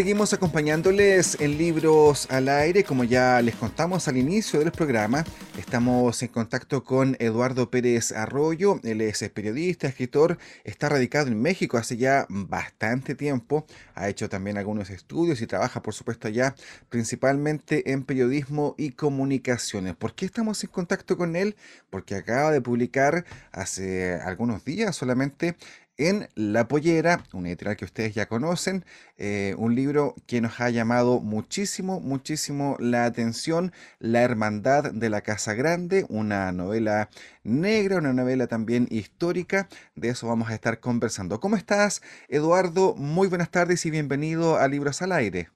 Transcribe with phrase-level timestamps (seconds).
[0.00, 5.26] Seguimos acompañándoles en Libros al Aire, como ya les contamos al inicio del programa.
[5.58, 11.76] Estamos en contacto con Eduardo Pérez Arroyo, él es periodista, escritor, está radicado en México
[11.76, 16.54] hace ya bastante tiempo, ha hecho también algunos estudios y trabaja por supuesto allá
[16.88, 19.96] principalmente en periodismo y comunicaciones.
[19.96, 21.56] ¿Por qué estamos en contacto con él?
[21.90, 25.56] Porque acaba de publicar hace algunos días solamente
[26.00, 28.86] en La Pollera, un editorial que ustedes ya conocen,
[29.18, 35.20] eh, un libro que nos ha llamado muchísimo, muchísimo la atención, La Hermandad de la
[35.20, 37.10] Casa Grande, una novela
[37.44, 41.38] negra, una novela también histórica, de eso vamos a estar conversando.
[41.38, 42.94] ¿Cómo estás, Eduardo?
[42.96, 45.50] Muy buenas tardes y bienvenido a Libros al Aire.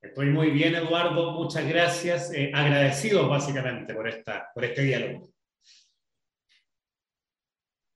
[0.00, 5.33] Estoy muy bien, Eduardo, muchas gracias, eh, agradecido básicamente por, esta, por este diálogo.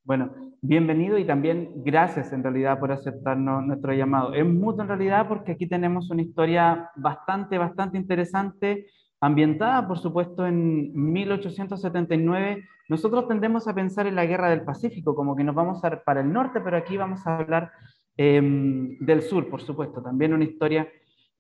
[0.09, 0.31] Bueno,
[0.63, 4.33] bienvenido y también gracias en realidad por aceptarnos nuestro llamado.
[4.33, 8.87] Es mucho en realidad porque aquí tenemos una historia bastante, bastante interesante,
[9.21, 12.65] ambientada por supuesto en 1879.
[12.89, 16.23] Nosotros tendemos a pensar en la guerra del Pacífico, como que nos vamos a, para
[16.23, 17.71] el norte, pero aquí vamos a hablar
[18.17, 20.89] em, del sur, por supuesto, también una historia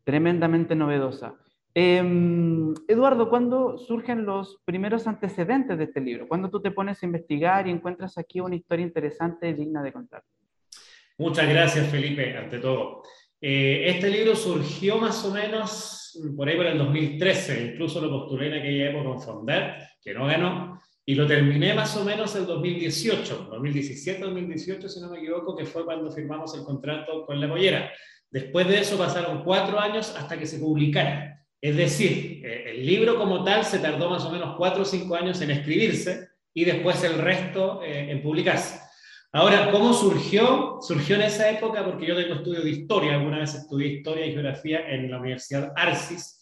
[0.05, 1.37] tremendamente novedosa.
[1.81, 6.27] Em, Eduardo, ¿cuándo surgen los primeros antecedentes de este libro?
[6.27, 10.25] ¿Cuándo tú te pones a investigar y encuentras aquí una historia interesante digna de contar?
[11.19, 13.05] Muchas gracias, Felipe, ante todo.
[13.41, 18.49] Eh, este libro surgió más o menos por ahí por el 2013, incluso lo postulé
[18.49, 22.45] en aquella época con Fonder, que no ganó, y lo terminé más o menos en
[22.45, 27.93] 2018, 2017-2018, si no me equivoco, que fue cuando firmamos el contrato con La Mollera.
[28.33, 31.38] Después de eso pasaron cuatro años hasta que se publicara.
[31.61, 35.17] Es decir, eh, el libro como tal se tardó más o menos cuatro o cinco
[35.17, 38.81] años en escribirse y después el resto eh, en publicarse.
[39.33, 40.79] Ahora, ¿cómo surgió?
[40.81, 44.33] Surgió en esa época porque yo tengo estudio de historia, alguna vez estudié historia y
[44.33, 46.39] geografía en la Universidad Arcis.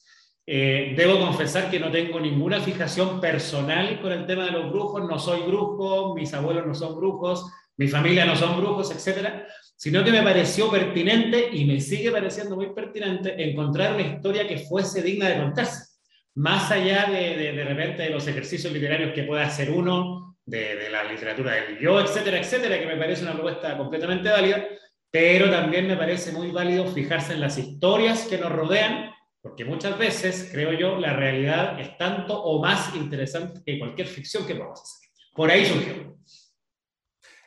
[0.47, 5.03] Eh, debo confesar que no tengo ninguna fijación personal con el tema de los brujos,
[5.09, 10.03] no soy brujo, mis abuelos no son brujos, mi familia no son brujos, etcétera, sino
[10.03, 15.03] que me pareció pertinente y me sigue pareciendo muy pertinente encontrar una historia que fuese
[15.03, 15.97] digna de contarse,
[16.35, 20.77] más allá de, de, de repente de los ejercicios literarios que pueda hacer uno, de,
[20.77, 24.65] de, la literatura del yo, etcétera, etcétera, que me parece una propuesta completamente válida,
[25.11, 29.11] pero también me parece muy válido fijarse en las historias que nos rodean,
[29.43, 34.47] porque muchas veces, creo yo, la realidad es tanto o más interesante que cualquier ficción
[34.47, 35.09] que podamos hacer.
[35.35, 36.17] Por ahí surgió.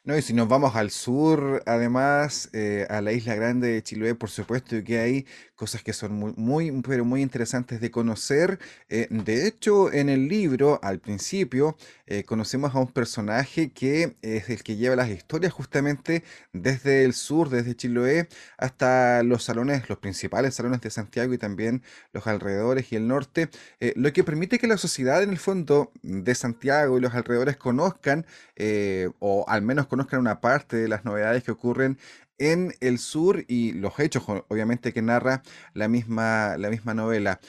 [0.10, 4.16] No, y si nos vamos al sur, además, eh, a la isla grande de Chiloé,
[4.16, 5.28] por supuesto, que hay
[5.60, 8.60] cosas que son muy, pero muy interesantes de conocer.
[8.88, 11.76] Eh, de hecho, en el libro, al principio,
[12.08, 17.14] eh, conocemos a un personaje que es el que lleva las historias justamente desde el
[17.14, 21.84] sur, desde Chiloé, hasta los salones, los principales salones de Santiago y también
[22.14, 23.50] los alrededores y el norte,
[23.96, 28.26] lo que permite que la sociedad, en el fondo, de Santiago y los alrededores conozcan,
[29.20, 31.98] o al menos conozcan una parte de las novedades que ocurren
[32.40, 37.40] en el sur y los hechos, obviamente, que narra la misma, la misma novela.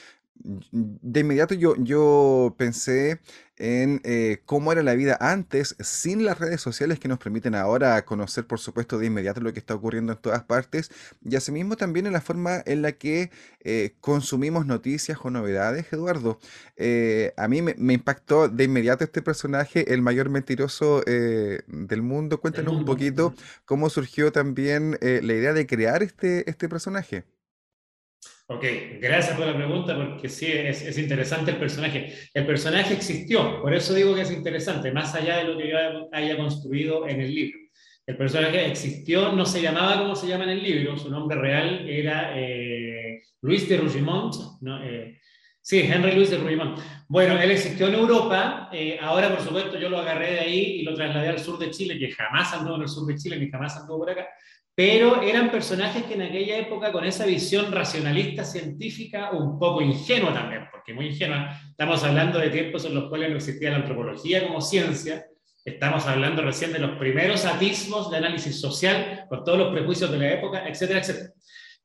[0.71, 3.19] De inmediato yo, yo pensé
[3.57, 8.03] en eh, cómo era la vida antes sin las redes sociales que nos permiten ahora
[8.05, 10.89] conocer, por supuesto, de inmediato lo que está ocurriendo en todas partes
[11.23, 13.29] y asimismo también en la forma en la que
[13.59, 16.39] eh, consumimos noticias o novedades, Eduardo.
[16.75, 22.41] Eh, a mí me, me, impactó de inmediato este personaje, el mayor mentiroso del mundo.
[22.41, 23.35] Cuéntanos un poquito
[23.65, 27.25] cómo surgió también la idea de crear este, este personaje.
[28.53, 28.65] Ok,
[28.99, 32.13] gracias por la pregunta porque sí, es, es, interesante el personaje.
[32.33, 35.77] El personaje existió, por eso digo que es interesante, más allá de lo que yo
[36.11, 37.57] haya construido en el libro.
[38.05, 41.87] El personaje existió, no se llamaba como se llama en el libro, su nombre real
[41.87, 44.83] era eh, Luis de Rougemont, ¿no?
[44.83, 45.17] Eh,
[45.61, 46.77] sí, Henry Luis de Rougemont.
[47.07, 50.83] Bueno, él existió en Europa, eh, ahora por supuesto yo lo agarré de ahí y
[50.83, 53.49] lo trasladé al sur de Chile, que jamás andó en el sur de Chile ni
[53.49, 54.27] jamás andó por acá,
[54.83, 60.33] pero eran personajes que en aquella época con esa visión racionalista científica, un poco ingenua
[60.33, 64.47] también, porque muy ingenua, estamos hablando de tiempos en los cuales no existía la antropología
[64.47, 65.27] como ciencia,
[65.63, 70.17] estamos hablando recién de los primeros atismos de análisis social, con todos los prejuicios de
[70.17, 71.29] la época, etcétera, etcétera.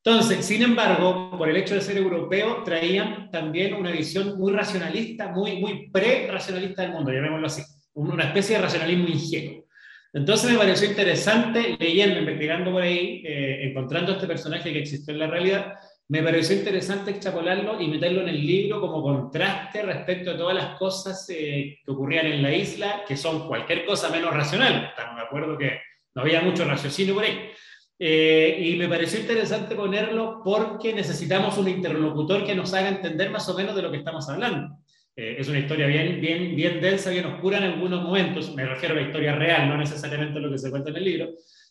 [0.02, 5.28] Entonces, sin embargo, por el hecho de ser europeo, traían también una visión muy racionalista,
[5.28, 7.62] muy, muy pre-racionalista del mundo, llamémoslo así.
[7.92, 9.65] una especie de racionalismo ingenuo.
[10.12, 15.20] Entonces me pareció interesante, leyendo, investigando por ahí, eh, encontrando este personaje que existió en
[15.20, 15.74] la realidad,
[16.08, 20.78] me pareció interesante extrapolarlo y meterlo en el libro como contraste respecto a todas las
[20.78, 24.86] cosas eh, que ocurrían en la isla, que son cualquier cosa menos racional.
[24.90, 25.80] Estamos de acuerdo que
[26.14, 27.50] no había mucho raciocinio por ahí.
[27.98, 33.48] Eh, y me pareció interesante ponerlo porque necesitamos un interlocutor que nos haga entender más
[33.48, 34.78] o menos de lo que estamos hablando.
[35.16, 38.94] Eh, es una historia bien, bien, bien densa, bien oscura en algunos momentos, me refiero
[38.94, 41.30] a la historia real, no necesariamente a lo que se cuenta en el libro.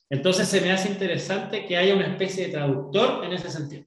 [0.10, 3.86] Entonces se me hace interesante que haya una especie de traductor en ese sentido.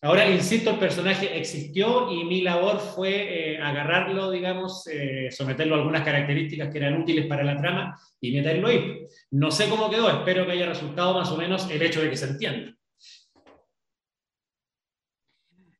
[0.00, 5.78] Ahora, insisto, el personaje existió y mi labor fue eh, agarrarlo, digamos, eh, someterlo a
[5.78, 9.00] algunas características que eran útiles para la trama y meterlo ahí.
[9.32, 12.16] No sé cómo quedó, espero que haya resultado más o menos el hecho de que
[12.16, 12.77] se entienda.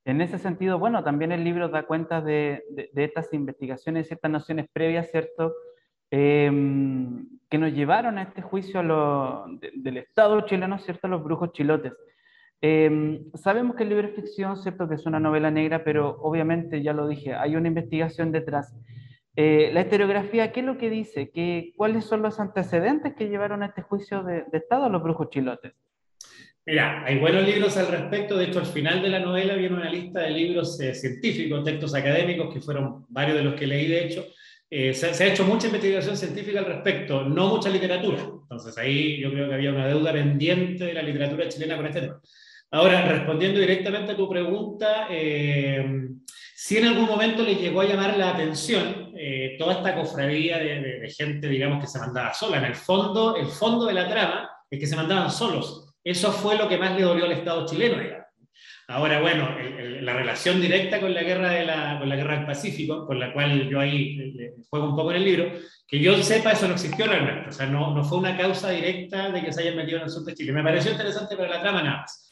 [0.08, 2.62] En ese sentido, bueno, también el libro da cuenta de,
[2.94, 5.52] estas investigaciones, ciertas nociones previas, ¿cierto?
[6.10, 8.82] Em, que nos llevaron a este juicio
[9.74, 11.08] del Estado chileno, ¿cierto?
[11.08, 11.92] Los brujos chilotes.
[12.62, 14.88] Em, sabemos que el libro es ficción, ¿cierto?
[14.88, 18.74] Que es una novela negra, pero obviamente, ya lo dije, hay una investigación detrás.
[19.36, 21.30] Eh, la historiografía, ¿qué es lo que dice?
[21.30, 25.28] ¿Qué, ¿Cuáles son los antecedentes que llevaron a este juicio de, Estado a los brujos
[25.28, 25.74] chilotes?
[26.68, 28.36] Mira, hay buenos libros al respecto.
[28.36, 31.94] De hecho, al final de la novela viene una lista de libros eh, científicos, textos
[31.94, 34.26] académicos, que fueron varios de los que leí, de hecho.
[34.68, 38.18] Eh, se, se, ha hecho mucha investigación científica al respecto, no mucha literatura.
[38.18, 42.02] Entonces ahí yo creo que había una deuda pendiente de la literatura chilena con este
[42.02, 42.20] tema.
[42.70, 46.10] Ahora, respondiendo directamente a tu pregunta, eh,
[46.54, 51.10] si en algún momento le llegó a llamar la atención eh, toda esta cofradía de,
[51.16, 52.58] gente, digamos, que se mandaba sola.
[52.58, 55.87] En el fondo, el fondo de la trama es que se mandaban solos.
[56.10, 58.26] Eso fue lo que más le dolió al Estado chileno, digamos.
[58.88, 59.54] Ahora, bueno,
[60.00, 63.34] la relación directa con la, guerra de la, con la guerra del Pacífico, con la
[63.34, 64.16] cual yo ahí
[64.70, 65.52] juego un poco en el libro,
[65.86, 67.50] que yo sepa, eso no existió realmente.
[67.50, 70.10] O sea, no, no fue una causa directa de que se hayan metido en el
[70.10, 70.52] sur de Chile.
[70.52, 72.30] Me pareció interesante para la trama nada más.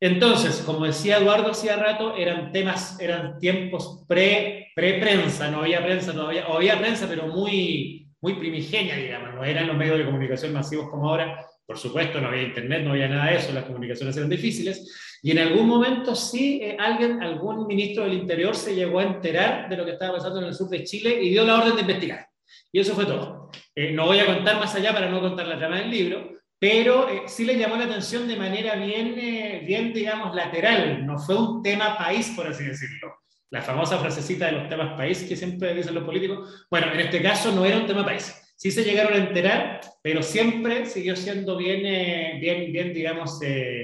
[0.00, 6.14] Entonces, como decía Eduardo hacía rato, eran temas, eran tiempos pre, pre-prensa, no había prensa
[6.14, 10.54] todavía, o había prensa, pero muy, muy primigenia, digamos, no eran los medios de comunicación
[10.54, 14.16] masivos como ahora, por supuesto, no había internet, no había nada de eso, las comunicaciones
[14.16, 19.00] eran difíciles, y en algún momento sí, eh, alguien, algún ministro del Interior se llegó
[19.00, 21.58] a enterar de lo que estaba pasando en el sur de Chile y dio la
[21.58, 22.26] orden de investigar.
[22.72, 23.50] Y eso fue todo.
[23.74, 27.08] Eh, no voy a contar más allá para no contar la trama del libro, pero
[27.08, 31.06] eh, sí le llamó la atención de manera bien, eh, bien, digamos, lateral.
[31.06, 33.14] No fue un tema país, por así decirlo.
[33.50, 36.66] La famosa frasecita de los temas país que siempre dicen los políticos.
[36.70, 38.34] Bueno, en este caso no era un tema país.
[38.58, 43.38] Sí se llegaron a enterar, pero siempre siguió siendo bien, eh, bien, bien, digamos,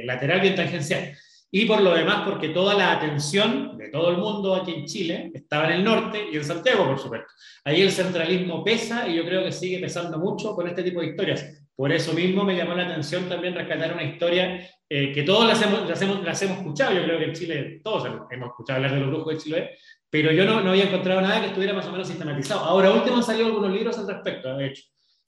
[0.04, 1.16] lateral, bien tangencial.
[1.50, 5.30] Y por lo demás, porque toda la atención de todo el mundo aquí en Chile
[5.32, 7.28] estaba en el norte y en Santiago, por supuesto.
[7.64, 11.06] Ahí el centralismo pesa y yo creo que sigue pesando mucho con este tipo de
[11.06, 15.46] historias por eso mismo me llamó la atención también rescatar una historia eh, que todos
[15.46, 18.76] las hemos, las, hemos, las hemos escuchado, yo creo que en Chile todos hemos escuchado
[18.76, 19.78] hablar de los brujos de Chile,
[20.14, 22.61] pero yo no, no había encontrado nada que estuviera más o menos sistematizado.
[22.61, 24.84] Ahora último han salido algunos libros al respecto, de hecho.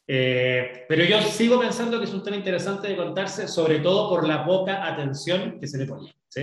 [0.07, 4.29] Eh, pero yo sigo pensando que es un tema interesante de contarse, sobre todo por
[4.29, 5.89] la poca atención que se le.
[6.29, 6.41] ¿sí?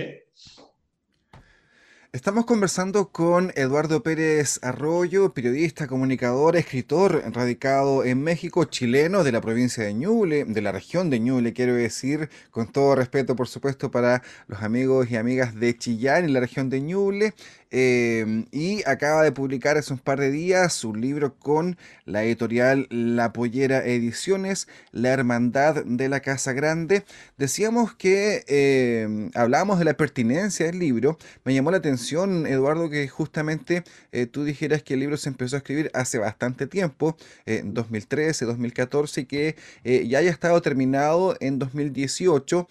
[2.14, 9.40] Estamos conversando con Eduardo Pérez Arroyo, periodista, comunicador, escritor, radicado en México, chileno de la
[9.40, 13.90] provincia de Ñuble, de la región de Ñuble, quiero decir, con todo respeto, por supuesto,
[13.90, 17.34] para los amigos y amigas de Chillán y la región de Ñuble.
[17.70, 22.86] Em, y acaba de publicar hace un par de días un libro con la editorial
[22.90, 27.04] La Pollera Ediciones, La Hermandad de la Casa Grande.
[27.36, 31.18] Decíamos que eh, hablábamos de la pertinencia del libro.
[31.44, 35.56] Me llamó la atención, Eduardo, que justamente eh, tú dijeras que el libro se empezó
[35.56, 37.16] a escribir hace bastante tiempo,
[37.46, 42.68] en 2013, 2014, y que eh, ya haya estado terminado en 2018,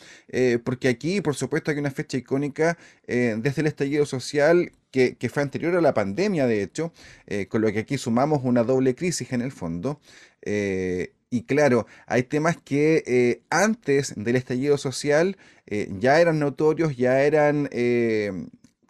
[0.64, 5.76] porque aquí, por supuesto, hay una fecha icónica desde el estallido social que, fue anterior
[5.76, 6.94] a la pandemia, de hecho,
[7.26, 10.00] eh, con lo que aquí sumamos una doble crisis en el fondo.
[10.44, 15.36] Eh, y claro, hay temas que eh, antes del estallido social
[15.98, 17.68] ya eran notorios, ya eran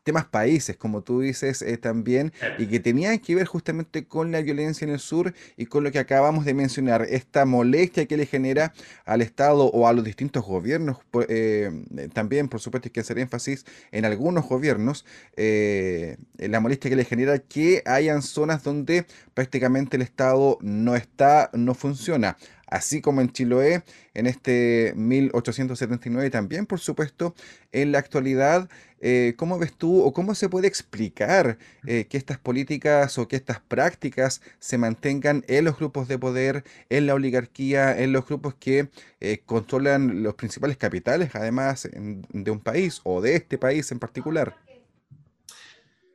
[0.03, 4.41] temas países, como tú dices eh, también, y que tenían que ver justamente con la
[4.41, 8.25] violencia en el sur y con lo que acabamos de mencionar, esta molestia que le
[8.25, 8.73] genera
[9.05, 10.97] al Estado o a los distintos gobiernos,
[11.29, 11.71] eh,
[12.13, 15.05] también por supuesto hay que hacer énfasis en algunos gobiernos,
[15.37, 21.49] eh, la molestia que le genera que hayan zonas donde prácticamente el Estado no está,
[21.53, 22.37] no funciona
[22.73, 23.83] así como en Chiloé
[24.15, 27.35] en este 1879 también, por supuesto,
[27.71, 28.67] en la actualidad.
[29.05, 33.35] Eh, ¿Cómo ves tú o cómo se puede explicar eh, que estas políticas o que
[33.35, 38.53] estas prácticas se mantengan en los grupos de poder, en la oligarquía, en los grupos
[38.55, 38.87] que
[39.19, 44.55] eh, controlan los principales capitales, además de un país o de este país en particular?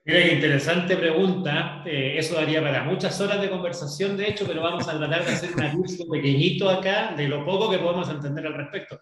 [0.06, 1.82] Mira qué interesante pregunta.
[1.84, 5.50] eso daría para muchas horas de conversación, de hecho, pero vamos a tratar de hacer
[5.54, 8.98] un anuncio pequeñito acá de lo poco que podemos entender al respecto.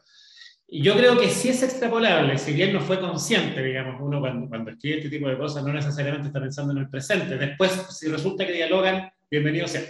[0.68, 4.49] Y yo creo que sí es extrapolable, si bien no fue consciente, digamos, uno cuando,
[4.49, 7.38] cuando escribe este tipo de cosas no necesariamente está pensando en el presente.
[7.38, 9.82] Después, si resulta que dialogan, bienvenido sea.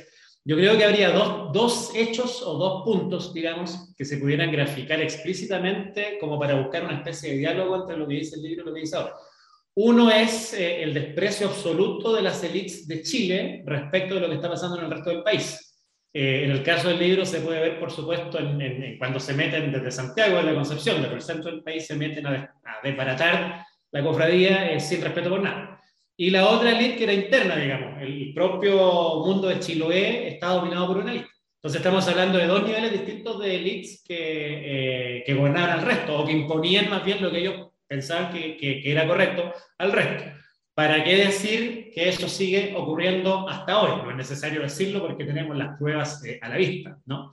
[0.45, 5.01] Yo creo que habría dos, dos hechos o dos puntos, digamos, que se pudieran graficar
[5.01, 8.67] explícitamente como para buscar una especie de diálogo entre lo que dice el libro y
[8.67, 9.15] lo que dice ahora.
[9.75, 14.37] Uno es eh, el desprecio absoluto de las élites de Chile respecto de lo que
[14.37, 15.66] está pasando en el resto del país.
[16.19, 19.71] Eh, en el caso del libro se puede ver, por supuesto, en, cuando se meten
[19.71, 24.03] desde Santiago de la Concepción, desde el centro del país, se meten a, desbaratar la
[24.03, 25.79] cofradía eh, sin respeto por nada.
[26.17, 30.87] Y la otra élite que era interna, digamos, el propio mundo de Chiloé está dominado
[30.87, 31.29] por una élite.
[31.57, 36.19] Entonces estamos hablando de dos niveles distintos de élites que, eh, que gobernaban al resto,
[36.19, 40.25] o que imponían más bien lo que ellos pensaban que, que era correcto al resto.
[40.77, 44.03] ¿Para qué decir que eso sigue ocurriendo hasta hoy?
[44.03, 47.33] No es necesario decirlo porque tenemos las pruebas eh, a la vista, ¿no?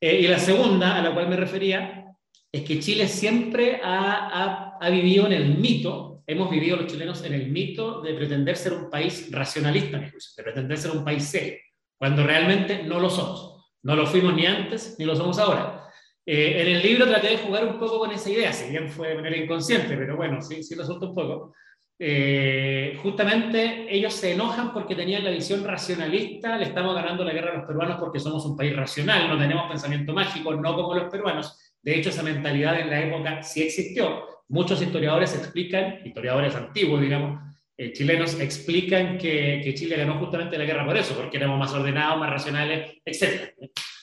[0.00, 2.06] Eh, y la segunda, a la cual me refería,
[2.50, 7.34] es que Chile siempre ha, ha, vivido en el mito, hemos vivido los chilenos en
[7.34, 11.58] el mito de pretender ser un país racionalista, de pretender ser un país serio,
[11.96, 13.70] cuando realmente no lo somos.
[13.84, 15.84] No lo fuimos ni antes ni lo somos ahora.
[16.26, 19.10] Eh, en el libro traté de jugar un poco con esa idea, si bien fue
[19.10, 21.54] de manera inconsciente, pero bueno, sí, sí lo suelto un poco.
[22.02, 27.52] Eh, justamente ellos se enojan porque tenían la visión racionalista, le estamos ganando la guerra
[27.52, 31.10] a los peruanos porque somos un país racional, no tenemos pensamiento mágico, no como los
[31.10, 31.74] peruanos.
[31.82, 34.24] De hecho, esa mentalidad en la época sí existió.
[34.48, 37.38] Muchos historiadores explican, historiadores antiguos, digamos,
[37.76, 41.72] eh, chilenos, explican que, que, Chile ganó justamente la guerra por eso, porque éramos más
[41.74, 43.52] ordenados, más racionales, etc.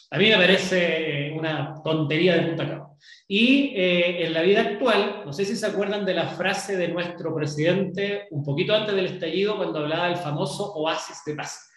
[0.10, 2.98] A mí me parece una tontería de punta cabo.
[3.28, 6.88] Y eh, en la vida actual, no sé si se acuerdan de la frase de
[6.88, 11.70] nuestro presidente un poquito antes del estallido cuando hablaba del famoso oasis de paz.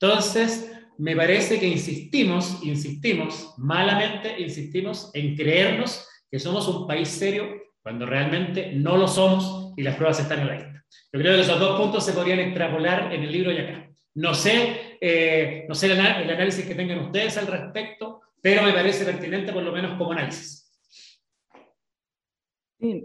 [0.00, 7.46] Entonces, me parece que insistimos, insistimos, malamente insistimos en creernos que somos un país serio
[7.82, 10.84] cuando realmente no lo somos y las pruebas están en la lista.
[11.12, 13.88] Yo creo que esos dos puntos se podrían extrapolar en el libro y acá.
[14.14, 19.04] No sé, eh, no sé el, análisis que tengan ustedes al respecto, pero me parece
[19.04, 20.64] pertinente por lo menos como análisis.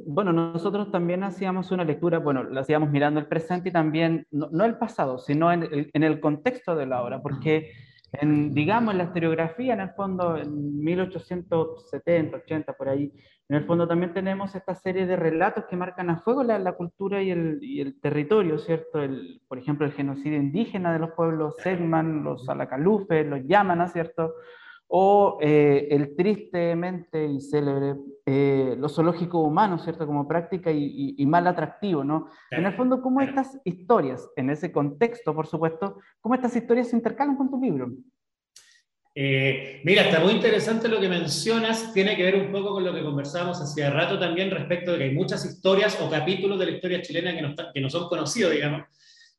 [0.05, 4.65] Bueno, nosotros también hacíamos una lectura, bueno, lo hacíamos mirando el presente y también, no,
[4.65, 7.71] el pasado, sino en el, en el, contexto de la obra, porque
[8.11, 13.11] en, digamos, en la historiografía, en el fondo, en 1870, 80, por ahí,
[13.49, 16.73] en el fondo también tenemos esta serie de relatos que marcan a fuego la, la
[16.73, 19.01] cultura y el, y el, territorio, ¿cierto?
[19.01, 24.33] El, por ejemplo, el genocidio indígena de los pueblos Sedman, los Alacalufes, los Yamanas, ¿cierto?
[24.95, 27.95] o eh, el tristemente y célebre
[28.27, 30.05] eh, lo zoológico humano, ¿cierto?
[30.05, 32.27] Como práctica y, mal atractivo, ¿no?
[32.51, 36.95] En el fondo, ¿cómo estas historias, en ese contexto, por supuesto, cómo estas historias se
[36.95, 37.89] intercalan con tu libro?
[39.15, 42.93] Eh, mira, está muy interesante lo que mencionas, tiene que ver un poco con lo
[42.93, 46.71] que conversábamos hace rato también respecto de que hay muchas historias o capítulos de la
[46.71, 47.35] historia chilena
[47.73, 48.83] que no, son conocidos, digamos,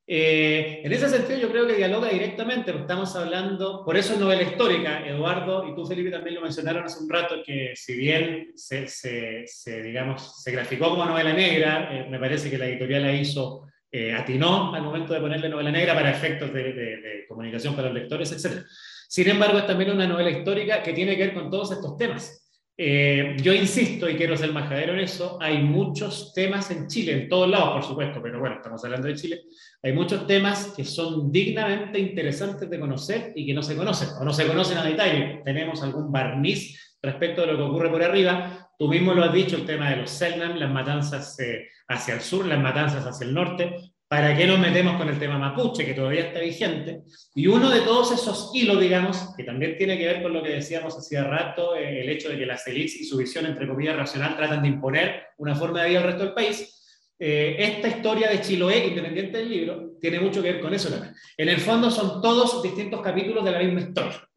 [0.07, 4.43] eh, en ese sentido yo creo que dialoga directamente, estamos hablando, por eso es novela
[4.43, 8.87] histórica, Eduardo y tú Felipe también lo mencionaron hace un rato, que si bien se,
[8.87, 13.67] se, digamos, se graficó como novela negra, eh, me parece que la editorial la hizo,
[13.91, 17.99] eh, atinó al momento de ponerle novela negra para efectos de, de comunicación para los
[17.99, 18.63] lectores, etc.
[19.09, 22.45] Sin embargo, es también una novela histórica que tiene que ver con todos estos temas.
[22.77, 27.29] Eh, yo insisto y quiero ser majadero en eso, hay muchos temas en Chile, en
[27.29, 29.43] todos lados por supuesto, pero bueno, estamos hablando de Chile,
[29.81, 34.25] hay muchos temas que son dignamente interesantes de conocer y que no se conocen, o
[34.25, 35.41] no se conocen a detalle.
[35.45, 39.57] Tenemos algún barniz respecto de lo que ocurre por arriba, tú mismo lo has dicho,
[39.57, 43.35] el tema de los Selman, las matanzas eh, hacia el sur, las matanzas hacia el
[43.35, 43.77] norte,
[44.09, 47.03] ¿Para qué nos metemos con el tema mapuche, que todavía está vigente?
[47.35, 50.51] Y uno de todos esos hilos, digamos, que también tiene que ver con lo que
[50.51, 53.97] decíamos hacía rato, eh, el hecho de que las élites y su visión, entre comillas,
[53.97, 56.81] racional, tratan de imponer una forma de vida al resto del país,
[57.19, 61.15] eh, esta historia de Chiloé, independiente del libro, tiene mucho que ver con eso también.
[61.37, 64.29] En el fondo son todos distintos capítulos de la misma historia.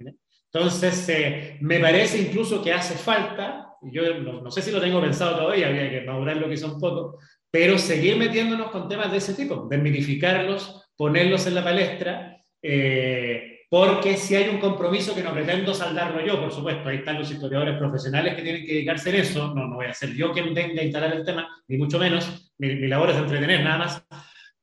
[0.53, 5.37] Entonces, eh, me parece incluso que hace falta, yo no, sé si lo tengo pensado
[5.37, 7.19] todavía, había que madurar lo que un poco,
[7.57, 14.15] pero seguir metiéndonos con temas de ese tipo, desmitificarlos, ponerlos en la palestra, eh, porque
[14.15, 17.79] si hay un compromiso que no pretendo saldarlo yo, por supuesto, ahí están los historiadores
[17.79, 20.81] profesionales que tienen que dedicarse a eso, no, no voy a ser yo quien venga
[20.81, 24.03] a instalar el tema, ni mucho menos, mi, mi labor es entretener nada más,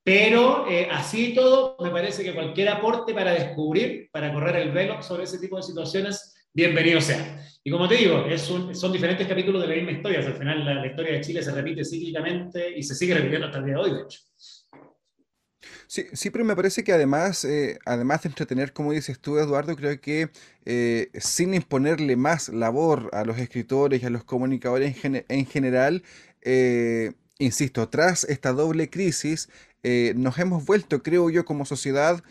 [0.04, 5.02] pero eh, así todo, me parece que cualquier aporte para descubrir, para correr el velo
[5.02, 7.40] sobre ese tipo de situaciones, bienvenido sea.
[7.64, 10.20] Y como te digo, son diferentes capítulos de la misma historia.
[10.20, 13.64] Al final, la, historia de Chile se repite cíclicamente y se sigue repitiendo hasta el
[13.64, 14.20] día de hoy, de hecho.
[15.86, 19.76] Sí, sí, pero me parece que además, eh, además de entretener, como dices tú, Eduardo,
[19.76, 20.30] creo que
[20.64, 25.46] eh, sin imponerle más labor a los escritores y a los comunicadores en, gen en
[25.46, 26.02] general,
[26.42, 29.48] eh, insisto, tras esta doble crisis,
[30.14, 32.22] nos hemos vuelto, creo yo, como sociedad,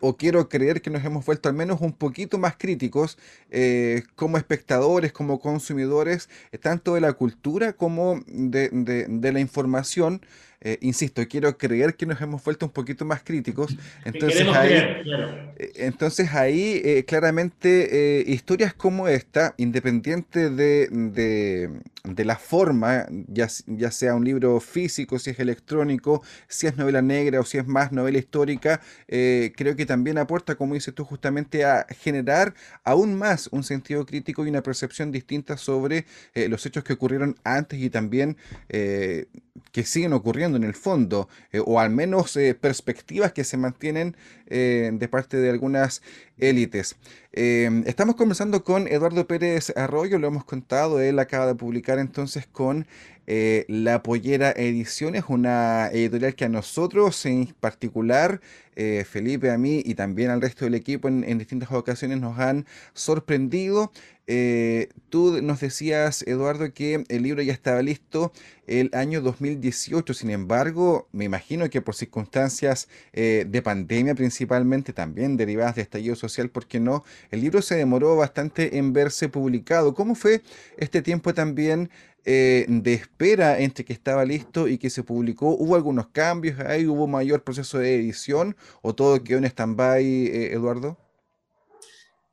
[0.00, 3.18] o quiero creer que nos hemos vuelto al menos un poquito más críticos
[3.50, 9.40] eh, como espectadores, como consumidores, eh, tanto de la cultura como de, de, de la
[9.40, 10.20] información.
[10.60, 13.76] Eh, insisto, quiero creer que nos hemos vuelto un poquito más críticos.
[14.04, 15.52] Entonces ahí, creer, claro.
[15.56, 21.70] Eh, entonces ahí eh, claramente historias como esta, independiente de, de,
[22.04, 27.02] de la forma, ya, ya, sea un libro físico, si es electrónico, si es novela
[27.02, 31.64] negra o si es más novela histórica, creo que también aporta, como dices tú, justamente
[31.64, 36.92] a generar aún más un sentido crítico y una percepción distinta sobre los hechos que
[36.92, 38.36] ocurrieron antes y también
[38.68, 44.16] que siguen ocurriendo en el fondo, eh, o al menos eh, perspectivas que se mantienen
[44.46, 46.02] eh, de parte de algunas
[46.38, 46.96] élites.
[47.32, 52.86] Estamos conversando con Eduardo Pérez Arroyo, lo hemos contado, él acaba de publicar entonces con
[53.26, 58.40] La Pollera Ediciones, una editorial que a nosotros en particular,
[58.74, 63.92] Felipe, a mí y también al resto del equipo en distintas ocasiones nos han sorprendido.
[64.30, 68.30] Eh, tú nos decías, Eduardo, que el libro ya estaba listo
[68.66, 75.38] el año 2018, sin embargo, me imagino que por circunstancias eh, de pandemia principalmente, también
[75.38, 77.04] derivadas de estallido social, ¿por qué no?
[77.30, 79.94] El libro se demoró bastante en verse publicado.
[79.94, 80.42] ¿Cómo fue
[80.76, 81.88] este tiempo también
[82.26, 85.56] eh, de espera entre que estaba listo y que se publicó?
[85.56, 86.86] ¿Hubo algunos cambios ahí?
[86.86, 91.07] ¿Hubo mayor proceso de edición o todo quedó en stand-by, eh, Eduardo?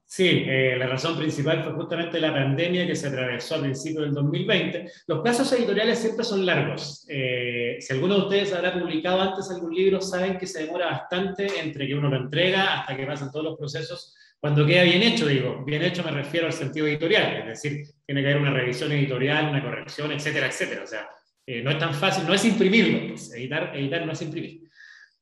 [0.07, 4.13] Sí, eh, la razón principal fue justamente la pandemia que se atravesó a principios del
[4.13, 4.91] 2020.
[5.07, 7.05] Los plazos editoriales siempre son largos.
[7.09, 11.47] Eh, si alguno de ustedes habrá publicado antes algún libro, saben que se demora bastante
[11.59, 14.15] entre que uno lo entrega hasta que pasan todos los procesos.
[14.39, 18.21] Cuando queda bien hecho, digo, bien hecho me refiero al sentido editorial, es decir, tiene
[18.21, 20.83] que haber una revisión editorial, una corrección, etcétera, etcétera.
[20.83, 21.09] O sea,
[21.47, 24.61] eh, no es tan fácil, no es imprimirlo, pues, editar, editar no es imprimir.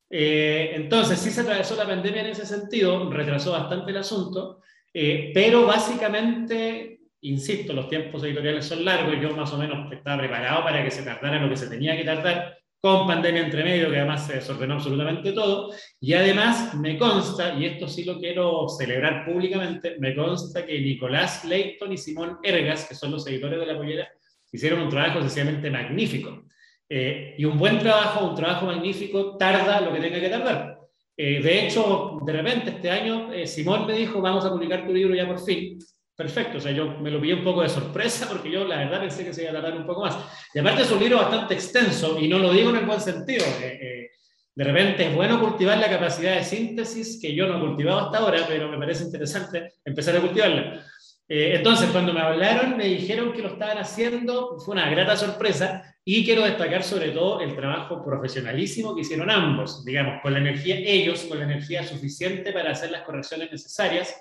[0.10, 4.62] Eh, entonces, sí se atravesó la pandemia en ese sentido, retrasó bastante el asunto.
[4.94, 10.64] Eh, pero básicamente, insisto, los tiempos editoriales son largos, yo más o menos estaba preparado
[10.64, 13.98] para que se tardara lo que se tenía que tardar, con pandemia entre medio, que
[13.98, 19.26] además se desordenó absolutamente todo, y además me consta, y esto sí lo quiero celebrar
[19.26, 23.78] públicamente, me consta que Nicolás Leighton y Simón Ergas, que son los editores de La
[23.78, 24.10] Pollera,
[24.52, 26.44] hicieron un trabajo sencillamente magnífico.
[26.90, 30.73] Eh, y un buen trabajo, un trabajo magnífico, tarda lo que tenga que tardar.
[31.16, 34.94] Eh, de hecho, de repente este año eh, Simón me dijo, vamos a publicar tu
[34.94, 35.78] libro ya por fin.
[36.16, 39.02] Perfecto, o sea, yo me lo pillé un poco de sorpresa porque yo la verdad
[39.02, 40.18] pensé que se iba a tardar un poco más.
[40.54, 43.46] Y aparte es un libro bastante extenso y no lo digo en el buen sentido.
[43.62, 44.10] Eh,
[44.56, 48.20] de repente es bueno cultivar la capacidad de síntesis que yo no he cultivado hasta
[48.20, 50.86] ahora, pero me parece interesante empezar a cultivarla.
[51.28, 56.26] Entonces, cuando me hablaron, me dijeron que lo estaban haciendo, fue una grata sorpresa y
[56.26, 61.24] quiero destacar sobre todo el trabajo profesionalísimo que hicieron ambos, digamos, con la energía, ellos
[61.24, 64.14] con la energía suficiente para hacer las correcciones necesarias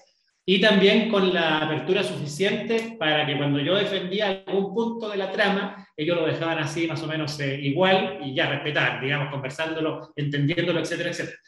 [0.45, 5.31] y también con la apertura suficiente para que cuando yo defendía algún punto de la
[5.31, 10.13] trama, ellos lo dejaban así más o menos eh, igual y ya respetar, digamos, conversándolo,
[10.17, 11.39] entendiéndolo, etcétera, etcétera.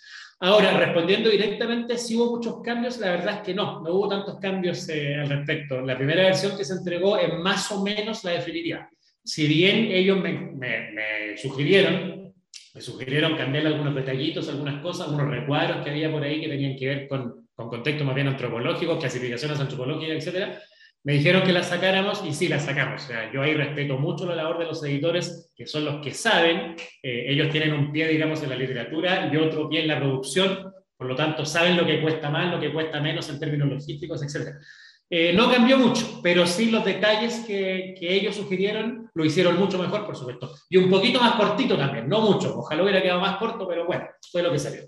[0.44, 4.38] Ahora, respondiendo directamente, si hubo muchos cambios, la verdad es que no, no hubo tantos
[4.38, 5.80] cambios eh, al respecto.
[5.80, 8.88] La primera versión que se entregó es más o menos la definiría
[9.24, 12.34] si bien ellos me, me, me, sugirieron,
[12.74, 16.76] me sugirieron cambiar algunos detallitos, algunas cosas, algunos recuadros que había por ahí que tenían
[16.76, 20.60] que ver con, con contexto más bien antropológico, clasificaciones antropológicas, etcétera,
[21.04, 23.04] me dijeron que las sacáramos y sí las sacamos.
[23.04, 26.12] O sea, yo ahí respeto mucho la labor de los editores, que son los que
[26.12, 29.98] saben, eh, ellos tienen un pie, digamos, en la literatura y otro pie en la
[29.98, 33.68] producción, por lo tanto, saben lo que cuesta más, lo que cuesta menos en términos
[33.68, 34.58] logísticos, etcétera.
[35.10, 39.78] Eh, no cambió mucho, pero sí los detalles que, que, ellos sugirieron lo hicieron mucho
[39.78, 40.54] mejor, por supuesto.
[40.70, 42.58] Y un poquito más cortito también, no mucho.
[42.58, 44.84] Ojalá hubiera quedado más corto, pero bueno, fue lo que salió.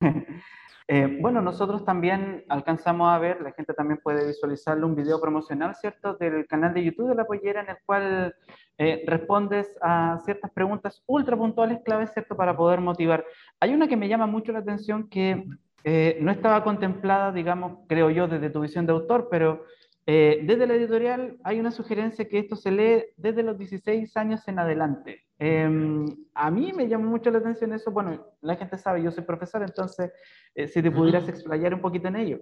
[0.88, 5.74] Eh, bueno, nosotros también alcanzamos a ver, la gente también puede visualizarlo, un video promocional,
[5.74, 8.34] ¿cierto?, del canal de YouTube de La Pollera, en el cual
[8.78, 13.24] eh, respondes a ciertas preguntas ultra puntuales, claves, ¿cierto?, para poder motivar.
[13.60, 15.44] Hay una que me llama mucho la atención que
[15.84, 19.64] eh, no estaba contemplada, digamos, creo yo, desde tu visión de autor, pero
[20.04, 24.58] desde la editorial hay una sugerencia que esto se lee desde los 16 años en
[24.58, 25.26] adelante.
[25.44, 27.90] Em, a mí me llamó mucho la atención eso.
[27.90, 30.12] Bueno, la gente sabe, yo soy profesor, entonces,
[30.54, 32.40] eh, si te pudieras explayar un poquito en ello.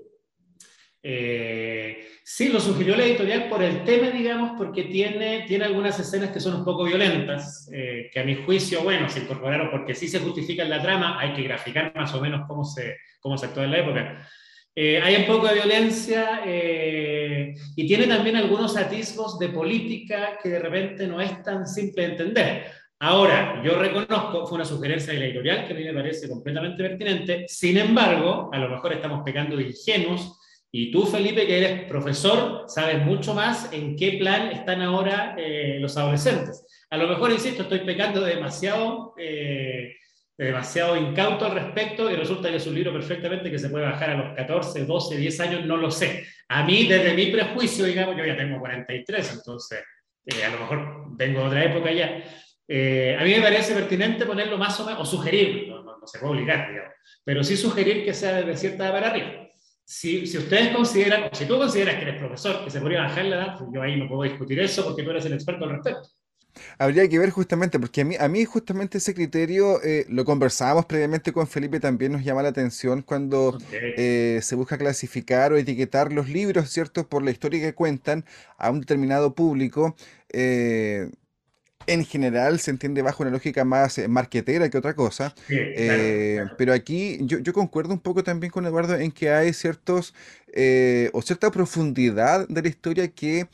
[1.03, 6.29] Eh, sí, lo sugirió la editorial por el tema, digamos, porque tiene, tiene algunas escenas
[6.29, 10.07] que son un poco violentas, eh, que a mi juicio, bueno, se incorporaron porque sí
[10.07, 13.47] se justifica en la trama, hay que graficar más o menos cómo se, cómo se
[13.47, 14.29] actuó en la época.
[14.75, 20.59] Eh, hay un poco de violencia y tiene también algunos atisbos de política que de
[20.59, 22.80] repente no es tan simple de entender.
[23.03, 26.83] Ahora, yo reconozco, fue una sugerencia de la editorial que a mí me parece completamente
[26.83, 30.39] pertinente, sin embargo, a lo mejor estamos pecando de ingenuos
[30.71, 35.79] y tú, Felipe, que eres profesor, sabes mucho más en qué plan están ahora eh,
[35.81, 36.67] los adolescentes.
[36.91, 39.97] A lo mejor, insisto, estoy pecando demasiado, eh,
[40.37, 44.11] demasiado incauto al respecto y resulta que es un libro perfectamente que se puede bajar
[44.11, 46.27] a los 14, 12, 10 años, no lo sé.
[46.51, 49.83] A mí, desde mi prejuicio, digamos, yo ya tengo 43, entonces
[50.27, 52.23] eh, a lo mejor vengo de otra época ya.
[52.71, 56.33] A mí me parece pertinente ponerlo más o menos, o sugerir, no, no, se puede
[56.33, 59.51] obligar, digamos, pero sí sugerir que sea desde cierta edad para arriba
[59.91, 63.25] si, si, ustedes consideran, o si tú consideras que eres profesor, que se podría bajar
[63.25, 66.09] la edad, yo ahí no puedo discutir eso porque tú eres el experto al respecto.
[66.79, 70.87] Habría que ver justamente, porque a mí, a mí justamente ese criterio eh, lo conversábamos
[70.87, 76.13] previamente con Felipe, también nos llama la atención cuando eh, se busca clasificar o etiquetar
[76.13, 77.09] los libros, ¿cierto?
[77.09, 78.25] Por la historia que cuentan
[78.59, 79.97] a un determinado público.
[80.33, 81.11] Eh,
[81.87, 85.35] en general se entiende bajo una lógica más eh, marquetera que otra cosa.
[85.49, 90.15] Eh, pero aquí yo, yo, concuerdo un poco también con Eduardo en que hay ciertos
[90.53, 93.49] eh, o cierta profundidad de la historia que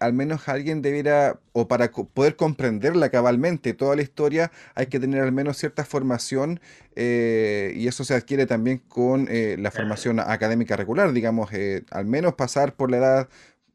[0.00, 5.22] al menos alguien debiera, o para poder comprenderla cabalmente, toda la historia hay que tener
[5.22, 6.60] al menos cierta formación
[6.96, 11.50] y eso se adquiere también con la formación académica regular, digamos,
[11.90, 13.28] al menos pasar por la edad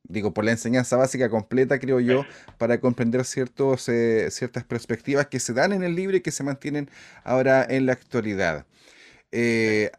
[0.09, 2.25] digo, por la enseñanza básica completa, creo yo,
[2.57, 6.43] para comprender ciertos, eh, ciertas perspectivas que se dan en el libro y que se
[6.43, 6.89] mantienen
[7.23, 8.65] ahora en la actualidad.
[9.31, 9.91] Eh,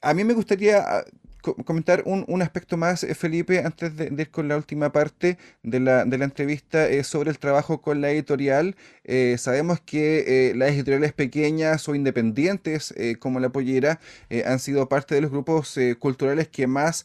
[0.00, 1.04] a mí me gustaría ah,
[1.52, 5.80] comentar un, un, aspecto más, eh, Felipe, antes de, ir con la última parte de
[5.80, 8.76] la, de la entrevista eh, sobre el trabajo con la editorial.
[9.04, 14.00] Eh, sabemos que las editoriales pequeñas o independientes, como La Pollera,
[14.46, 17.04] han sido parte de los grupos culturales que más,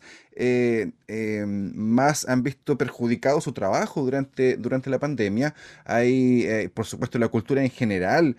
[1.45, 5.53] más han visto perjudicado su trabajo durante, durante la pandemia.
[5.83, 8.37] Hay, por supuesto, la cultura en general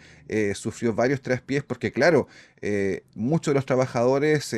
[0.55, 2.29] sufrió varios traspiés porque, claro,
[3.15, 4.55] muchos de los trabajadores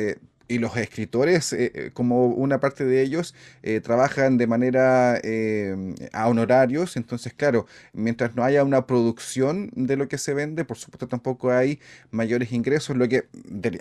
[0.53, 5.19] y los escritores, eh, eh, como una parte de ellos, eh, trabajan de manera
[6.11, 6.95] a honorarios.
[6.95, 11.51] Entonces, claro, mientras no haya una producción de lo que se vende, por supuesto tampoco
[11.51, 11.79] hay
[12.11, 13.25] mayores ingresos, lo que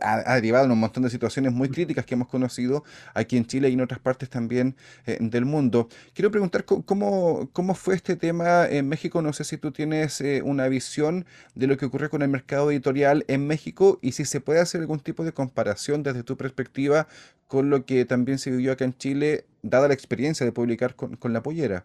[0.01, 3.69] ha, derivado en un montón de situaciones muy críticas que hemos conocido aquí en Chile
[3.69, 5.89] y en otras partes también del mundo.
[6.15, 9.21] Quiero preguntar cómo, cómo fue este tema en México.
[9.21, 13.25] No sé si tú tienes una visión de lo que ocurrió con el mercado editorial
[13.29, 17.09] en México y si se puede hacer algún tipo de comparación desde tu perspectiva perspectiva
[17.47, 21.17] con lo que también se vivió acá en Chile, dada la experiencia de publicar con,
[21.17, 21.85] con la pollera.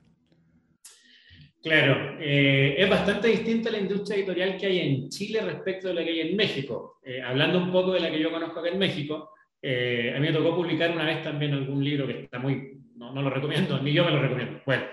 [1.62, 6.04] Claro, eh, es bastante distinta la industria editorial que hay en Chile respecto de la
[6.06, 7.00] que hay en México.
[7.04, 10.28] Eh, hablando un poco de la que yo conozco acá en México, eh, a mí
[10.28, 13.82] me tocó publicar una vez también algún libro que está muy, no, no lo recomiendo,
[13.82, 14.62] ni yo me lo recomiendo.
[14.66, 14.84] Bueno,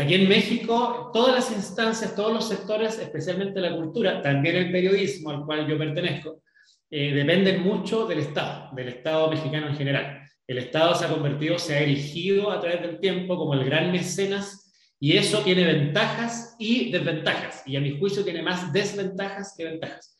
[0.00, 5.30] aquí en México, todas las instancias, todos los sectores, especialmente la cultura, también el periodismo
[5.30, 6.42] al cual yo pertenezco,
[6.90, 10.22] eh, dependen mucho del Estado, del Estado mexicano en general.
[10.46, 13.90] El Estado se ha convertido, se ha erigido a través del tiempo como el gran
[13.90, 17.62] mecenas y eso tiene ventajas y desventajas.
[17.66, 20.16] Y a mi juicio tiene más desventajas que ventajas.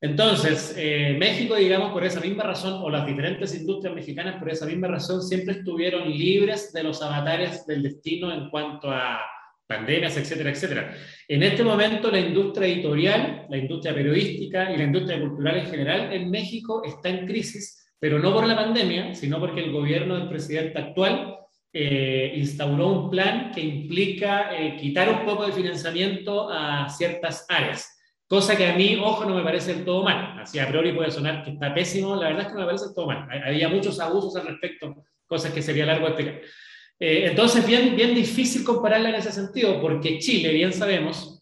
[0.00, 4.66] Entonces, eh, México, digamos, por esa misma razón, o las diferentes industrias mexicanas por esa
[4.66, 9.20] misma razón, siempre estuvieron libres de los avatares del destino en cuanto a
[9.68, 10.94] pandemias, etcétera, etcétera.
[11.28, 16.12] En este momento la industria editorial, la industria periodística y la industria cultural en general
[16.12, 20.28] en México está en crisis, pero no por la pandemia, sino porque el gobierno del
[20.28, 21.36] presidente actual
[21.70, 27.94] eh, instauró un plan que implica eh, quitar un poco de financiamiento a ciertas áreas.
[28.26, 30.40] Cosa que a mí, ojo, no me parece del todo mal.
[30.40, 32.86] Así a priori puede sonar que está pésimo, la verdad es que no me parece
[32.86, 33.28] del todo mal.
[33.44, 36.40] Había muchos abusos al respecto, cosas que sería largo explicar.
[37.00, 41.40] Eh, entonces, bien, bien difícil compararla en ese sentido, porque Chile, bien sabemos,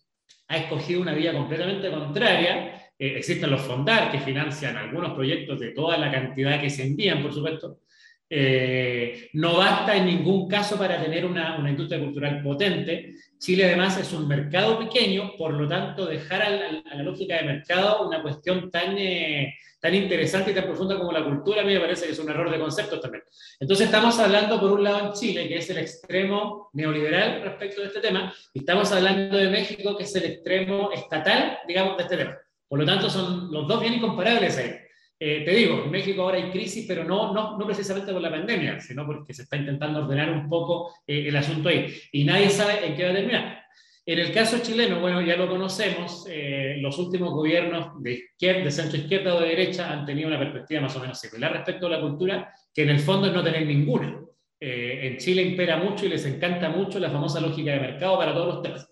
[0.49, 2.91] ha escogido una vía completamente contraria.
[2.99, 7.23] Eh, existen los FONDAR que financian algunos proyectos de toda la cantidad que se envían,
[7.23, 7.81] por supuesto,
[8.29, 13.15] Eh, no basta en ningún caso para tener una, una, industria cultural potente.
[13.39, 18.07] Chile además es un mercado pequeño, por lo tanto dejar a la, lógica de mercado
[18.07, 21.81] una cuestión tan, eh, tan interesante y tan profunda como la cultura, a mí me
[21.81, 23.23] parece que es un error de conceptos también.
[23.61, 27.87] Entonces estamos hablando por un lado en Chile, que es el extremo neoliberal respecto de
[27.87, 32.17] este tema, y estamos hablando de México, que es el extremo estatal, digamos, de este
[32.17, 32.37] tema.
[32.67, 34.86] Por lo tanto, son los dos bien incomparables ahí.
[35.19, 38.31] Eh, te digo, en México ahora hay crisis, pero no, no, no, precisamente por la
[38.31, 41.93] pandemia, sino porque se está intentando ordenar un poco eh, el asunto ahí.
[42.13, 43.67] Y nadie sabe en qué va a terminar.
[44.09, 48.71] En el caso chileno, bueno, ya lo conocemos, eh, los últimos gobiernos de izquierda, de
[48.71, 51.91] centro izquierda o de derecha han tenido una perspectiva más o menos similar respecto a
[51.91, 54.21] la cultura, que en el fondo es no tener ninguna.
[54.61, 58.33] Eh, en Chile impera mucho y les encanta mucho la famosa lógica de mercado para
[58.33, 58.89] todos los temas.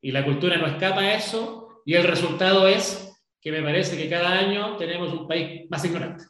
[0.00, 3.13] Y la cultura no escapa a eso, y el resultado es
[3.44, 6.24] que me parece que cada año tenemos un país más ignorante.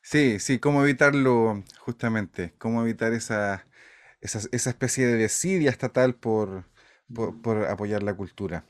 [0.00, 3.66] Sí, sí, cómo evitarlo justamente, cómo evitar esa,
[4.22, 6.64] esa, esa especie de desidia estatal por,
[7.14, 8.64] por, por apoyar la cultura.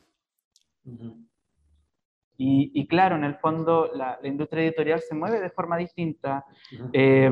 [2.36, 6.44] Y, y, claro, en el fondo la, la, industria editorial se mueve de forma distinta,
[6.92, 7.30] eh,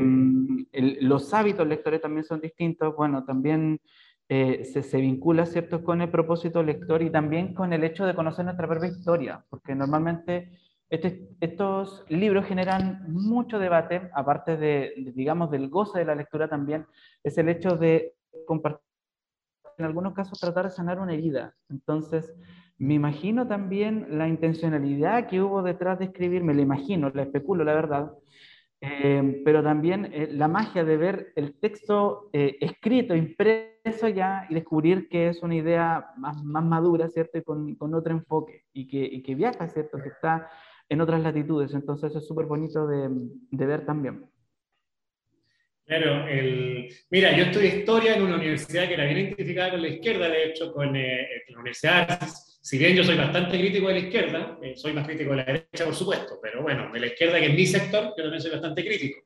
[0.73, 3.81] el, los hábitos lectores también son distintos, bueno, también
[4.35, 8.15] eh, se, se, vincula, ¿cierto?, con el propósito lector y también con el hecho de
[8.15, 15.51] conocer nuestra propia historia, porque normalmente este, estos libros generan mucho debate, aparte de, digamos,
[15.51, 16.87] del goce de la lectura también,
[17.23, 18.15] es el hecho de
[18.47, 18.81] compartir,
[19.77, 21.55] en algunos casos, tratar de sanar una herida.
[21.69, 22.33] Entonces,
[22.79, 27.65] me imagino también la intencionalidad que hubo detrás de escribir, me lo imagino, la especulo,
[27.65, 28.13] la verdad,
[28.85, 34.55] eh, pero también eh, la magia de ver el texto eh, escrito, impreso ya y
[34.55, 37.39] descubrir que es una idea más, más madura, ¿cierto?
[37.39, 39.99] Y con, con otro enfoque y que, y que, viaja, ¿cierto?
[40.03, 40.51] Que está
[40.89, 41.73] en otras latitudes.
[41.75, 43.09] Entonces eso es súper bonito de,
[43.53, 44.27] de, ver también.
[45.87, 46.89] Claro, el...
[47.09, 50.45] mira, yo estudié historia en una universidad que era bien identificada con la izquierda, de
[50.47, 52.27] hecho, con eh, la Universidad de
[52.63, 55.45] si bien yo soy bastante crítico de la izquierda, eh, soy más crítico de la
[55.45, 58.53] derecha, por supuesto, pero bueno, de la izquierda, que es mi sector, yo también soy
[58.53, 59.21] bastante crítico.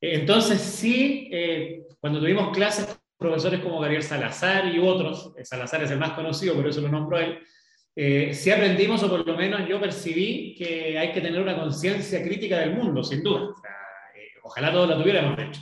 [0.00, 5.82] Eh, entonces, sí, eh, cuando tuvimos clases, profesores como Gabriel Salazar y otros, eh, Salazar
[5.82, 7.38] es el más conocido, por eso lo nombro él,
[8.34, 12.58] sí aprendimos, o por lo menos yo percibí, que hay que tener una conciencia crítica
[12.58, 13.44] del mundo, sin duda.
[13.44, 13.70] O sea,
[14.42, 15.60] ojalá todos la tuviéramos, de hecho.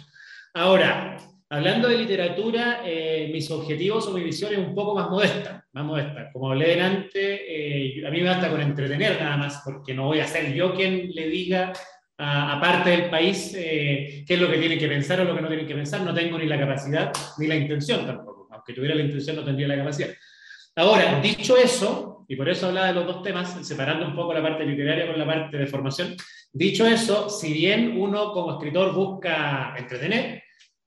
[0.54, 1.18] Ahora,
[1.52, 5.84] Hablando de literatura, eh, mis objetivos o mi visión es un poco más modesta, más
[5.84, 6.30] modesta.
[6.32, 10.20] Como hablé delante, eh, a mí me basta con entretener nada más, porque no voy
[10.20, 11.74] a ser yo quien le diga
[12.16, 15.36] a, a parte del país eh, qué es lo que tienen que pensar o lo
[15.36, 16.00] que no tienen que pensar.
[16.00, 18.48] No tengo ni la capacidad ni la intención tampoco.
[18.50, 20.08] Aunque tuviera la intención, no tendría la capacidad.
[20.76, 24.40] Ahora, dicho eso, y por eso hablaba de los dos temas, separando un poco la
[24.40, 26.16] parte literaria con la parte de formación,
[26.50, 30.41] dicho eso, si bien uno como escritor busca entretener,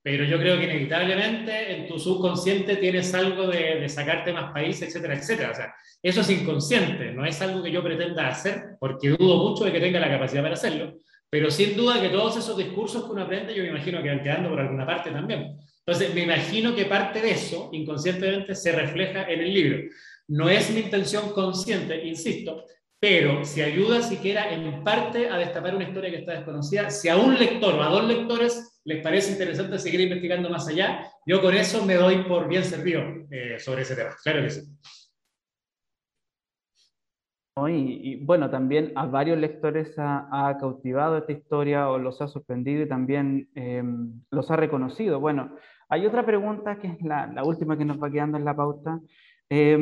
[0.06, 4.89] pero yo creo que inevitablemente en tu subconsciente tienes algo de, de, sacarte más países,
[4.89, 5.50] etcétera, etcétera.
[5.50, 9.65] O sea, eso es inconsciente, no es algo que yo pretenda hacer, porque dudo mucho
[9.65, 10.94] de que tenga la capacidad para hacerlo,
[11.28, 14.22] pero sin duda que todos esos discursos que uno aprende, yo me imagino que van
[14.22, 15.58] quedando por alguna parte también.
[15.84, 19.89] Entonces, me imagino que parte de eso, inconscientemente, se refleja en el libro.
[20.28, 22.63] No es mi intención consciente, insisto,
[23.00, 27.18] pero si ayuda siquiera en parte a destapar una historia que está desconocida, si a
[27.18, 31.56] un lector o a dos lectores les parece interesante seguir investigando más allá, yo con
[31.56, 34.12] eso me doy por bien servido eh, sobre ese tema.
[34.24, 34.62] Claro que sí.
[37.69, 42.84] Y, bueno, también a varios lectores ha, ha, cautivado esta historia o los ha sorprendido
[42.84, 43.82] y también eh,
[44.30, 45.21] los ha reconocido.
[45.21, 45.56] Bueno,
[45.88, 49.00] hay otra pregunta que es la, última que nos va quedando en la pauta,
[49.50, 49.78] eh,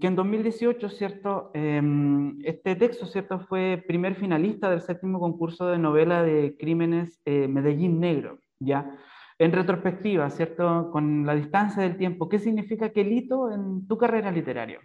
[0.00, 1.52] que en 2018, ¿cierto?
[1.54, 3.38] Em, este texto, ¿cierto?
[3.40, 8.41] Fue primer finalista del séptimo concurso de novela de crímenes eh, Medellín Negro.
[8.64, 8.96] ¿Ya?
[9.38, 10.90] En retrospectiva, ¿cierto?
[10.92, 14.78] Con la distancia del tiempo, ¿qué significa aquel hito en tu carrera literaria?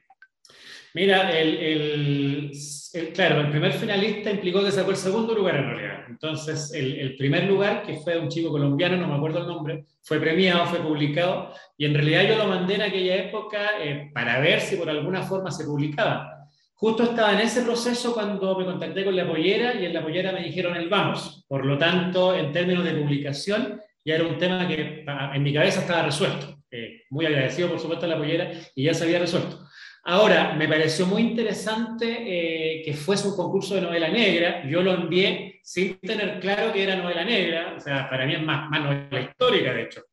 [0.94, 2.52] Mira, el, el,
[2.94, 6.06] el, claro, el primer finalista implicó que sacó el segundo lugar en realidad.
[6.10, 9.86] Entonces, el, el, primer lugar, que fue un chico colombiano, no me acuerdo el nombre,
[10.02, 14.40] fue premiado, fue publicado, y en realidad yo lo mandé en aquella época eh, para
[14.40, 16.37] ver si por alguna forma se publicaba.
[16.80, 20.32] Justo estaba en ese proceso cuando me contacté con la pollera y en la pollera
[20.32, 21.44] me dijeron el vamos.
[21.48, 25.82] Por lo tanto, en términos de publicación, ya era un tema que en mi cabeza
[25.82, 26.56] estaba resuelto.
[26.70, 29.68] Eh, muy agradecido, por supuesto, a la pollera y ya se había resuelto.
[30.04, 34.64] Ahora, me pareció muy interesante eh, que fuese un concurso de novela negra.
[34.70, 38.42] Yo lo envié sin tener claro que era novela negra, o sea, para mí es
[38.42, 40.04] más, más novela histórica, de hecho.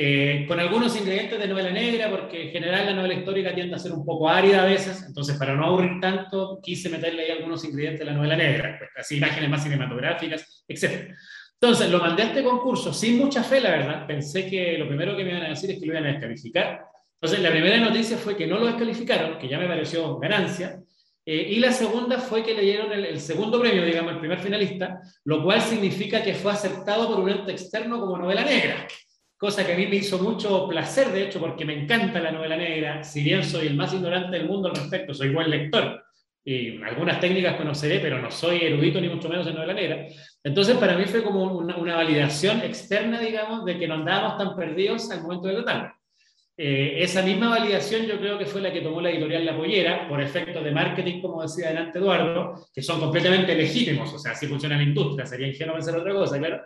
[0.00, 3.80] Eh, con algunos ingredientes de novela negra, porque en general la novela histórica tiende a
[3.80, 7.64] ser un poco árida a veces, entonces para no aburrir tanto, quise meterle ahí algunos
[7.64, 11.12] ingredientes de la novela negra, pues, así imágenes más cinematográficas, etc.
[11.60, 14.06] Entonces, lo mandé a este concurso sin mucha fe, la verdad.
[14.06, 16.84] Pensé que lo primero que me iban a decir es que lo iban a descalificar.
[17.20, 20.80] Entonces, la primera noticia fue que no lo descalificaron, que ya me pareció ganancia.
[21.26, 25.00] Eh, y la segunda fue que le dieron el, segundo premio, digamos, el primer finalista,
[25.24, 28.86] lo cual significa que fue aceptado por un ente externo como novela negra.
[29.38, 32.56] Cosa que a mí me hizo mucho placer, de hecho, porque me encanta la novela
[32.56, 33.04] negra.
[33.04, 36.02] Si bien soy el más ignorante del mundo al respecto, soy buen lector
[36.48, 40.06] y algunas técnicas conoceré, pero no soy erudito ni mucho menos en novela negra.
[40.42, 45.10] Entonces, para mí fue como una, validación externa, digamos, de que no andábamos tan perdidos
[45.10, 45.92] al momento de votar.
[46.56, 50.08] Eh, esa misma validación yo creo que fue la que tomó la editorial La Pollera,
[50.08, 54.46] por efectos de marketing, como decía adelante Eduardo, que son completamente legítimos, o sea, así
[54.46, 56.62] funciona la industria, sería ingenuo pensar otra cosa, claro.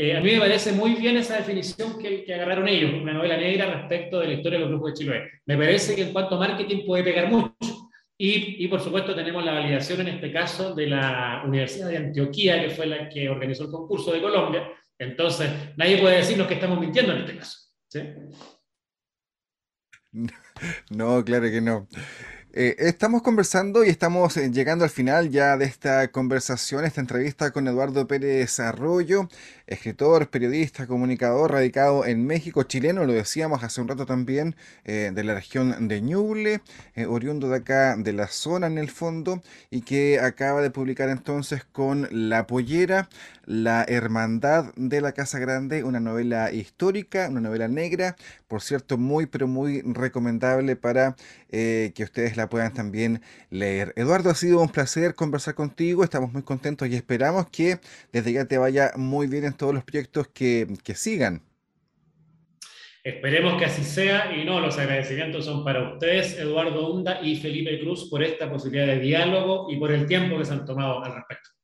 [0.00, 3.36] Eh, a mí me parece muy bien esa definición que, que, agarraron ellos, una novela
[3.36, 5.28] negra respecto de la historia de los grupos de Chiloé.
[5.44, 7.90] Me parece que en cuanto a marketing puede pegar mucho.
[8.16, 12.70] Y, por supuesto tenemos la validación en este caso de la Universidad de Antioquía, que
[12.70, 14.70] fue la que organizó el concurso de Colombia.
[15.00, 17.58] Entonces, nadie puede decirnos que estamos mintiendo en este caso.
[20.90, 21.86] No, claro que no.
[22.54, 27.50] Eh, estamos conversando y estamos eh, llegando al final ya de esta conversación, esta entrevista
[27.50, 29.28] con Eduardo Pérez Arroyo,
[29.66, 34.56] escritor, periodista, comunicador, radicado en México, chileno, lo decíamos hace un rato también,
[34.86, 36.62] eh, de la región de Ñuble,
[37.06, 41.64] oriundo de acá, de la zona en el fondo, y que acaba de publicar entonces
[41.70, 43.10] con La Pollera,
[43.44, 48.16] La Hermandad de la Casa Grande, una novela histórica, una novela negra,
[48.48, 51.16] por cierto, muy, pero muy recomendable para
[51.50, 53.92] que ustedes la puedan también leer.
[53.96, 57.78] Eduardo, ha sido un placer conversar contigo, estamos muy contentos y esperamos que
[58.12, 61.42] desde ya te vaya muy bien en todos los proyectos que, que sigan.
[63.04, 67.80] Esperemos que así sea y no, los agradecimientos son para ustedes, Eduardo Hunda y Felipe
[67.80, 71.14] Cruz, por esta posibilidad de diálogo y por el tiempo que se han tomado al
[71.14, 71.57] respecto.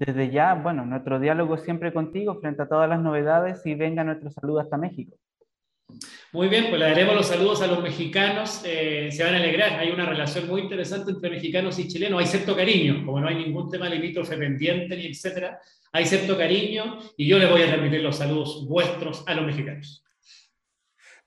[0.00, 4.30] Desde ya, bueno, nuestro diálogo siempre contigo frente a todas las novedades y venga nuestro
[4.30, 5.14] saludo hasta México.
[6.32, 9.78] Muy bien, pues le daremos los saludos a los mexicanos, eh, se van a alegrar,
[9.78, 13.34] hay una relación muy interesante entre mexicanos y chilenos, hay cierto cariño, como no hay
[13.44, 15.60] ningún tema limítrofe pendiente ni etcétera,
[15.92, 20.02] hay cierto cariño y yo les voy a transmitir los saludos vuestros a los mexicanos.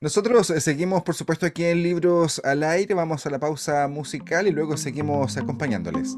[0.02, 4.48] Nosotros eh, seguimos, por supuesto, aquí en Libros al Aire, vamos a la pausa musical
[4.48, 6.18] y luego seguimos acompañándoles.